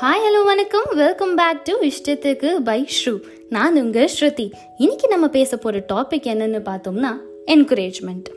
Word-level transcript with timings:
Hi 0.00 0.24
hello 0.24 0.44
வணக்கம். 0.44 0.86
Welcome 0.94 1.34
back 1.34 1.60
to 1.64 1.74
இஷ்டத்துக்கு 1.80 2.48
by 2.64 2.88
Shru 2.96 3.20
நான் 3.48 3.76
உங்கள் 3.82 4.08
ஸ்ருதி. 4.20 4.50
இன்னைக்கு 4.78 5.08
நம்ம 5.08 5.28
பேச 5.28 5.56
போகிற 5.56 5.84
டாபிக் 5.92 6.26
என்னன்னு 6.32 6.60
பார்த்தோம்னா 6.64 7.12
என்கரேஜ்மெண்ட் 7.46 8.28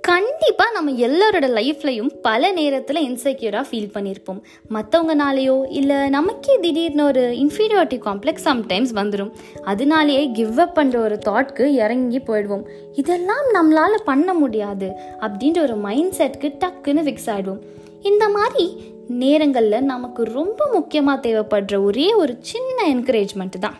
கண்டிப்பாக 0.00 0.72
நம்ம 0.72 0.90
எல்லாரோட 1.06 1.46
லைஃப்லையும் 1.58 2.10
பல 2.22 2.50
நேரத்தில் 2.52 3.00
இன்செக்யூராக 3.08 3.64
ஃபீல் 3.70 3.92
பண்ணியிருப்போம் 3.94 4.40
மற்றவங்கனாலேயோ 4.70 5.64
இல்லை 5.68 6.08
நமக்கே 6.08 6.58
திடீர்னு 6.60 7.04
ஒரு 7.04 7.20
இன்ஃபீரியாரிட்டி 7.20 8.00
காம்ப்ளெக்ஸ் 8.08 8.44
சம்டைம்ஸ் 8.44 8.94
வந்துடும் 8.94 9.32
அதனாலேயே 9.62 10.30
கிவ் 10.30 10.60
அப் 10.60 10.78
பண்ணுற 10.78 10.96
ஒரு 10.96 11.18
தாட்க்கு 11.26 11.64
இறங்கி 11.64 12.18
போயிடுவோம். 12.18 12.68
இதெல்லாம் 12.92 13.46
நம்மளால் 13.54 14.02
பண்ண 14.04 14.34
முடியாது. 14.34 14.90
அப்படின்ற 15.20 15.62
ஒரு 15.62 15.76
மைண்ட் 15.76 16.14
செட்க்கு 16.18 16.56
டக்குன்னு 16.64 17.04
ஃபிக்ஸ் 17.08 17.30
ஆகிடுவோம் 17.34 17.64
இந்த 18.00 18.28
மாதிரி 18.28 18.94
நேரங்களில் 19.08 19.84
நமக்கு 19.84 20.24
ரொம்ப 20.24 20.68
முக்கியமாக 20.72 21.28
தேவைப்படுற 21.28 21.84
ஒரே 21.84 22.14
ஒரு 22.14 22.38
சின்ன 22.40 22.94
என்கரேஜ்மெண்ட்டு 22.94 23.58
தான். 23.58 23.74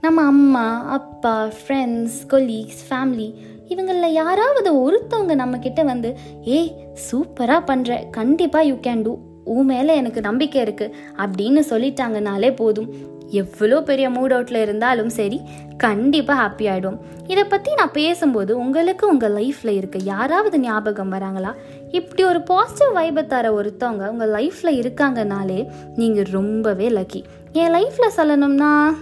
நம்ம 0.00 0.22
அம்மா 0.22 0.84
அப்பா 0.86 1.48
ஃப்ரெண்ட்ஸ் 1.48 2.18
கொலீக்ஸ் 2.28 2.82
ஃபேமிலி 2.90 3.34
இவங்களில் 3.68 4.12
யாராவது 4.12 4.90
ஒருத்தவங்க 4.90 5.34
நம்மக்கிட்ட 5.36 5.84
வந்து 5.84 6.16
ஏய் 6.44 6.72
சூப்பராக 7.10 7.66
பண்ணுற 7.66 8.10
கண்டிப்பாக 8.10 8.64
யூ 8.64 8.74
கேன் 8.74 9.02
டூ 9.02 9.18
உன் 9.44 9.64
மேலே 9.64 9.96
எனக்கு 9.96 10.20
நம்பிக்கை 10.20 10.62
இருக்குது 10.62 10.92
அப்படின்னு 11.16 11.62
சொல்லிட்டாங்கனாலே 11.70 12.56
போதும். 12.56 13.10
எவ்வளோ 13.30 13.80
பெரிய 13.80 14.10
மூட் 14.10 14.32
அவுட்டில் 14.32 14.60
இருந்தாலும் 14.60 15.08
சரி 15.08 15.40
கண்டிப்பாக 15.76 16.40
ஹாப்பி 16.42 16.64
ஆகிடும் 16.68 16.98
இதை 17.26 17.44
பற்றி 17.44 17.74
நான் 17.74 17.90
பேசும்போது 17.92 18.58
உங்களுக்கு 18.58 19.08
உங்கள் 19.08 19.34
லைஃப்பில் 19.34 19.76
இருக்க 19.76 19.98
யாராவது 19.98 20.60
ஞாபகம் 20.60 21.12
வராங்களா? 21.12 21.52
இப்படி 21.90 22.24
ஒரு 22.24 22.40
பாசிட்டிவ் 22.40 22.96
வைபை 22.96 23.26
தர 23.26 23.62
ஒருத்தவங்க 23.62 24.08
உங்கள் 24.08 24.30
லைஃப்பில் 24.30 24.78
இருக்காங்கனாலே 24.82 25.68
நீங்கள் 25.96 26.28
ரொம்பவே 26.30 26.88
லக்கி 26.88 27.22
என் 27.52 27.72
லைஃப்பில் 27.72 28.16
சொல்லணும்னா 28.16 28.94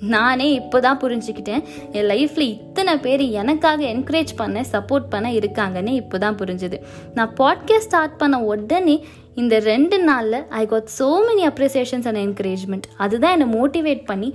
நானே 0.00 0.52
இப்போ 0.52 0.80
தான் 0.80 0.98
புரிஞ்சுக்கிட்டேன். 0.98 1.62
என் 1.92 2.04
லைஃப்பில் 2.04 2.48
இத்தனை 2.48 2.96
பேர் 2.96 3.20
எனக்காக 3.20 3.84
என்கரேஜ் 3.84 4.32
பண்ண 4.36 4.64
சப்போர்ட் 4.72 5.08
பண்ண 5.10 5.30
இருக்காங்கன்னு 5.30 5.86
இப்போ 5.86 6.18
தான் 6.18 6.36
புரிஞ்சுது. 6.36 6.78
நான் 7.14 7.34
பாட்காஸ்ட் 7.38 7.88
ஸ்டார்ட் 7.88 8.16
பண்ண 8.16 8.40
உடனே 8.40 9.04
இந்த 9.40 9.58
ரெண்டு 9.58 9.98
நாளில் 9.98 10.44
I 10.48 10.66
got 10.66 10.88
so 10.98 11.08
many 11.28 11.44
appreciations 11.50 12.06
and 12.06 12.20
encouragement 12.26 12.86
அதுதான் 12.96 13.40
என்னை 13.40 13.60
மோட்டிவேட் 13.60 14.04
பண்ணி 14.04 14.34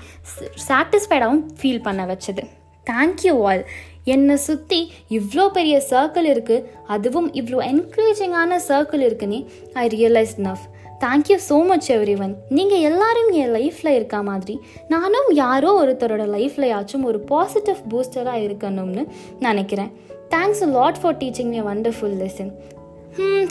சாட்டிஸ்ஃபைடாகவும் 0.68 1.44
ஃபீல் 1.62 1.82
பண்ண 1.82 2.06
வச்சது. 2.06 2.44
தேங்க்யூ 2.88 3.34
ஆல் 3.48 3.64
என்னை 4.04 4.36
சுற்றி 4.36 4.80
இவ்வளோ 5.10 5.50
பெரிய 5.50 5.76
சர்க்கிள் 5.90 6.28
இருக்குது 6.34 6.66
அதுவும் 6.88 7.34
இவ்வளோ 7.34 7.60
என்கரேஜிங்கான 7.72 8.60
சர்க்கிள் 8.68 9.04
இருக்குன்னே 9.08 9.40
I 9.74 9.88
realise 9.88 10.34
now 10.38 10.64
thank you 11.00 11.38
so 11.50 11.58
much 11.68 11.92
everyone 12.20 12.36
நீங்கள் 12.50 12.84
எல்லாரும் 12.90 13.32
என் 13.32 13.54
லைஃப்பில் 13.56 13.96
இருக்க 13.96 14.24
மாதிரி 14.24 14.60
நானும் 14.88 15.30
யாரோ 15.34 15.72
ஒருத்தரோட 15.82 16.26
லைஃப்லையாச்சும் 16.36 17.04
ஒரு 17.04 17.20
பாசிட்டிவ் 17.20 17.78
பூஸ்டராக 17.92 18.44
இருக்கணும்னு 18.48 19.06
நினைக்கிறேன். 19.40 19.92
Thanks 20.30 20.64
lot 20.78 21.02
for 21.02 21.18
teaching 21.18 21.54
a 21.54 21.60
wonderful 21.60 22.16
lesson 22.22 22.52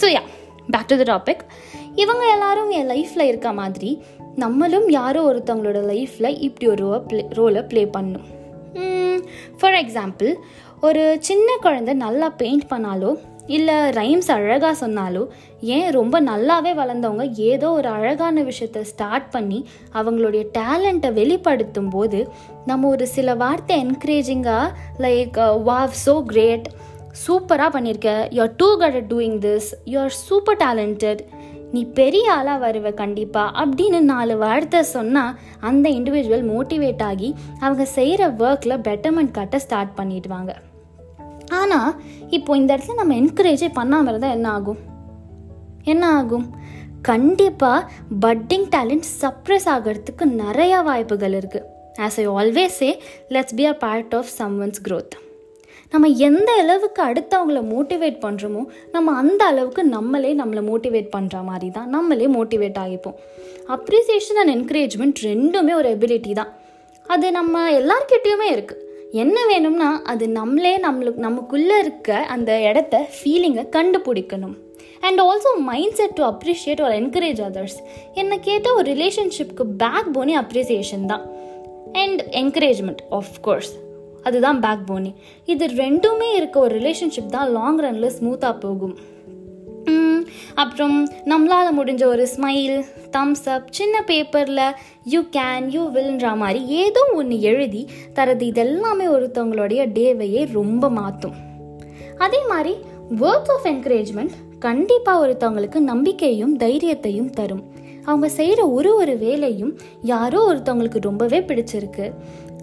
so 0.02 0.08
yeah 0.08 0.22
back 0.72 0.86
to 0.86 0.96
the 1.00 1.06
topic 1.12 1.42
இவங்க 1.94 2.24
எல்லாரும் 2.30 2.70
என் 2.70 2.90
லைஃப்பில் 2.90 3.28
இருக்க 3.28 3.50
மாதிரி 3.52 3.90
நம்மளும் 4.36 4.88
யாரோ 4.90 5.22
ஒருத்தவங்களோட 5.30 5.80
லைஃப்பில் 5.88 6.36
இப்படி 6.40 6.66
ஒரு 6.70 6.86
ப்ளே 7.06 7.22
ரோலை 7.30 7.62
ப்ளே 7.66 7.82
பண்ணும் 7.86 8.28
ஃபார் 9.58 9.76
எக்ஸாம்பிள் 9.82 10.30
ஒரு 10.80 11.02
சின்ன 11.20 11.48
குழந்தை 11.60 11.92
நல்லா 11.96 12.28
பெயிண்ட் 12.36 12.66
பண்ணாலோ 12.70 13.10
இல்லை 13.46 13.76
ரைம்ஸ் 13.92 14.30
அழகாக 14.30 14.74
சொன்னாலோ 14.80 15.22
ஏன் 15.68 15.88
ரொம்ப 15.90 16.16
நல்லாவே 16.22 16.72
வளர்ந்தவங்க 16.74 17.24
ஏதோ 17.42 17.68
ஒரு 17.70 17.88
அழகான 17.88 18.42
விஷயத்த 18.42 18.80
ஸ்டார்ட் 18.82 19.28
பண்ணி 19.30 19.58
அவங்களுடைய 19.94 20.42
டேலண்ட்டை 20.58 21.10
வெளிப்படுத்தும் 21.12 21.90
போது 21.90 22.20
நம்ம 22.66 22.88
ஒரு 22.88 23.06
சில 23.06 23.34
வார்த்தை 23.34 23.76
என்கரேஜிங்காக 23.84 24.72
லைக் 24.98 25.38
வாவ் 25.66 25.94
ஸோ 26.06 26.14
கிரேட் 26.24 26.68
சூப்பராக 27.26 27.70
பண்ணியிருக்க 27.74 28.28
you're 28.30 28.54
too 28.56 28.76
good 28.76 28.94
at 28.94 29.08
doing 29.12 29.38
this 29.38 29.74
you're 29.84 30.14
super 30.26 30.56
talented 30.56 31.22
நீ 31.72 31.84
பெரிய 31.84 32.32
ஆளாக 32.32 32.58
வருவ 32.66 32.94
கண்டிப்பாக 32.94 33.64
அப்படின்னு 33.64 34.00
நாலு 34.00 34.36
வார்த்தை 34.36 34.82
சொன்னால் 34.82 35.36
அந்த 35.60 35.90
இண்டிவிஜுவல் 35.90 36.44
மோட்டிவேட் 36.50 37.02
ஆகி 37.02 37.34
அவங்க 37.60 37.84
செய்கிற 37.84 38.30
ஒர்க்கில் 38.30 38.82
பெட்டர்மெண்ட் 38.88 39.30
கட்ட 39.30 39.58
ஸ்டார்ட் 39.58 39.94
பண்ணிடுவாங்க. 39.96 40.52
ஆனால் 41.48 42.00
இப்போ 42.28 42.56
இந்த 42.56 42.76
இடத்துல 42.76 42.94
நம்ம 42.94 43.14
என்கரேஜே 43.14 43.70
பண்ணாமல் 43.72 44.10
இருந்தால் 44.10 44.30
என்ன 44.30 44.50
ஆகும்? 44.50 44.80
என்ன 45.84 46.04
ஆகும்? 46.16 46.46
கண்டிப்பாக 47.02 47.90
பட்டிங் 48.20 48.68
டேலண்ட் 48.76 49.06
சப்ரெஸ் 49.20 49.68
ஆகிறதுக்கு 49.74 50.24
நிறையா 50.44 50.84
வாய்ப்புகள் 50.84 51.32
இருக்குது 51.40 51.66
as 52.00 52.18
I 52.20 52.26
always 52.26 52.82
a 52.82 52.98
let's 53.28 53.54
be 53.54 53.64
a 53.64 53.72
part 53.72 54.14
of 54.14 54.26
someone's 54.62 54.82
growth 54.88 55.14
நம்ம 55.92 56.06
எந்த 56.28 56.50
அளவுக்கு 56.62 57.00
அடுத்தவங்கள 57.08 57.60
மோட்டிவேட் 57.72 58.18
பண்ணுறோமோ 58.24 58.62
நம்ம 58.94 59.14
அந்த 59.22 59.42
அளவுக்கு 59.52 59.82
நம்மளே 59.96 60.30
நம்மளை 60.40 60.62
மோட்டிவேட் 60.70 61.10
பண்ணுற 61.16 61.42
மாதிரி 61.48 61.68
தான் 61.76 61.90
நம்மளே 61.96 62.28
மோட்டிவேட் 62.36 62.78
ஆகிப்போம். 62.84 63.16
அப்ரிசியேஷன் 63.76 64.40
அண்ட் 64.42 64.54
என்கரேஜ்மெண்ட் 64.56 65.20
ரெண்டுமே 65.30 65.74
ஒரு 65.80 65.90
எபிலிட்டி 65.96 66.32
தான். 66.40 66.50
அது 67.06 67.26
நம்ம 67.38 67.64
எல்லார்கிட்டேயுமே 67.80 68.48
இருக்குது 68.56 68.80
என்ன 69.22 69.38
வேணும்னா 69.52 69.88
அது 70.12 70.24
நம்மளே 70.38 70.74
நம்மளுக்கு 70.86 71.26
நமக்குள்ளே 71.28 71.78
இருக்க 71.84 72.20
அந்த 72.34 72.52
இடத்த 72.70 73.04
ஃபீலிங்கை 73.14 73.64
கண்டுபிடிக்கணும். 73.76 74.56
And 75.06 75.20
also 75.26 75.50
mindset 76.00 76.16
to 76.18 76.24
appreciate 76.32 76.82
or 76.86 76.94
encourage 77.02 77.40
others 77.48 77.78
என்னை 78.20 78.36
கேட்டால் 78.48 78.78
ஒரு 78.80 78.88
ரிலேஷன்ஷிப்க்கு 78.94 79.64
பேக் 79.82 80.10
போனே 80.16 80.36
அப்ரிசியேஷன் 80.44 81.06
தான் 81.12 81.24
அண்ட் 82.02 82.22
என்கரேஜ்மெண்ட் 82.42 83.02
ஆஃப்கோர்ஸ் 83.20 83.72
அதுதான் 84.22 84.60
பேக் 84.60 84.90
போனே 84.90 85.14
இது 85.44 85.66
ரெண்டுமே 85.66 86.34
இருக்க 86.34 86.60
ஒரு 86.60 86.78
ரிலேஷன்ஷிப் 86.78 87.30
தான் 87.30 87.50
லாங் 87.50 87.78
ரனில் 87.78 88.10
ஸ்மூத்தாக 88.20 88.60
போகும். 88.60 88.96
அப்புறம் 90.54 91.08
நம்மளால் 91.08 91.72
முடிஞ்ச 91.76 92.04
ஒரு 92.04 92.28
ஸ்மைல் 92.36 92.84
தம்ஸ் 93.16 93.48
அப் 93.48 93.72
சின்ன 93.72 94.02
பேப்பரில் 94.02 94.74
யூ 95.04 95.20
கேன் 95.20 95.68
யூ 95.68 95.90
வில்ன்ற 95.90 96.36
மாதிரி 96.36 96.66
ஏதோ 96.66 97.10
ஒன்று 97.14 97.40
எழுதி 97.40 97.88
தரது 98.14 98.44
இதெல்லாமே 98.44 99.06
ஒருத்தவங்களுடைய 99.06 99.86
டேவையே 99.94 100.52
ரொம்ப 100.52 100.90
மாற்றும் 100.90 101.34
அதே 102.18 102.46
மாதிரி 102.46 102.76
வேர்ட்ஸ் 103.20 103.50
ஆஃப் 103.50 103.64
என்கரேஜ்மெண்ட் 103.64 104.30
கண்டிப்பாக 104.58 105.26
ஒருத்தவங்களுக்கு 105.26 105.78
நம்பிக்கையும் 105.78 106.58
தைரியத்தையும் 106.58 107.30
தரும். 107.30 107.62
அவங்க 108.04 108.28
செய்கிற 108.28 108.68
ஒரு 108.68 108.96
ஒரு 108.96 109.16
வேலையும் 109.16 109.78
யாரோ 110.02 110.52
ஒருத்தவங்களுக்கு 110.52 111.00
ரொம்பவே 111.00 111.40
பிடிச்சிருக்கு. 111.40 112.12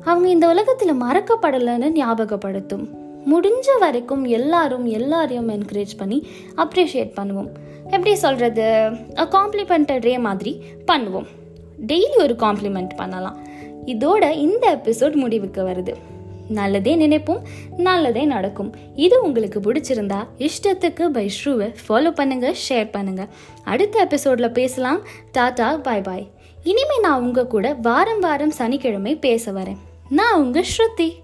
அவங்க 0.10 0.28
இந்த 0.36 0.46
உலகத்தில் 0.54 1.02
மறக்கப்படலைன்னு 1.04 1.88
ஞாபகப்படுத்தும். 2.00 2.86
முடிஞ்ச 3.32 3.68
வரைக்கும் 3.84 4.24
எல்லாரும் 4.38 4.86
எல்லாரையும் 4.98 5.50
என்கரேஜ் 5.56 5.96
பண்ணி 6.02 6.18
அப்ரிஷியேட் 6.64 7.12
பண்ணுவோம். 7.20 7.50
எப்படி 7.96 8.14
சொல்கிறது 8.24 8.66
காம்ப்ளிமெண்டட் 9.36 10.06
டே 10.08 10.14
மாதிரி 10.28 10.54
பண்ணுவோம். 10.92 11.28
டெய்லி 11.90 12.18
ஒரு 12.26 12.36
காம்ப்ளிமெண்ட் 12.46 12.94
பண்ணலாம். 13.02 13.38
இதோட 13.94 14.24
இந்த 14.46 14.66
எபிசோட் 14.78 15.16
முடிவுக்கு 15.24 15.62
வருது. 15.68 15.94
நல்லதே 16.58 16.94
நினைப்போம் 17.02 17.42
நல்லதே 17.88 18.24
நடக்கும். 18.34 18.72
இது 19.06 19.16
உங்களுக்கு 19.26 19.60
பிடிச்சிருந்தா 19.66 20.20
இஷ்டத்துக்கு 20.48 21.06
பை 21.18 21.26
ஷ்ரூவை 21.36 21.68
ஃபாலோ 21.84 22.12
பண்ணுங்கள் 22.20 22.58
ஷேர் 22.68 22.90
பண்ணுங்கள் 22.96 23.30
அடுத்த 23.74 24.00
எபிசோடில் 24.06 24.56
பேசலாம். 24.60 25.02
டாடா 25.38 25.70
பாய் 25.90 26.06
பாய் 26.08 26.26
இனிமேல் 26.72 27.06
நான் 27.08 27.22
உங்கள் 27.26 27.52
கூட 27.54 27.68
வாரம் 27.88 28.24
வாரம் 28.28 28.58
சனிக்கிழமை 28.62 29.14
பேச 29.28 29.52
வரேன். 29.52 29.80
நான் 30.10 30.40
உங்க 30.40 30.62
ஸ்ருதி. 30.62 31.22